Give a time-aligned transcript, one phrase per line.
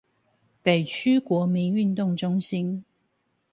[0.63, 2.83] 北區國民運動中心